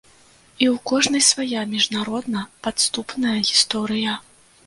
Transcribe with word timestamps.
І 0.63 0.65
ў 0.67 0.75
кожнай 0.91 1.21
свая 1.31 1.61
міжнародна-падступная 1.75 3.37
гісторыя. 3.51 4.19